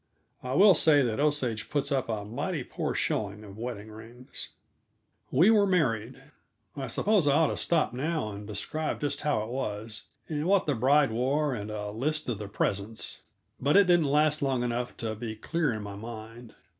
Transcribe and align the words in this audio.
I 0.41 0.53
will 0.55 0.73
say 0.73 1.03
that 1.03 1.19
Osage 1.19 1.69
puts 1.69 1.91
up 1.91 2.09
a 2.09 2.25
mighty 2.25 2.63
poor 2.63 2.95
showing 2.95 3.43
of 3.43 3.55
wedding 3.59 3.91
rings. 3.91 4.47
We 5.29 5.51
were 5.51 5.67
married. 5.67 6.19
I 6.75 6.87
suppose 6.87 7.27
I 7.27 7.33
ought 7.35 7.47
to 7.49 7.57
stop 7.57 7.93
now 7.93 8.29
and 8.31 8.47
describe 8.47 8.99
just 9.01 9.21
how 9.21 9.43
it 9.43 9.49
was, 9.49 10.05
and 10.27 10.47
what 10.47 10.65
the 10.65 10.73
bride 10.73 11.11
wore, 11.11 11.53
and 11.53 11.69
a 11.69 11.91
list 11.91 12.27
of 12.29 12.39
the 12.39 12.47
presents. 12.47 13.21
But 13.59 13.77
it 13.77 13.85
didn't 13.85 14.05
last 14.07 14.41
long 14.41 14.63
enough 14.63 14.97
to 14.97 15.13
be 15.13 15.35
clear 15.35 15.71
in 15.71 15.83
my 15.83 15.95
mind. 15.95 16.55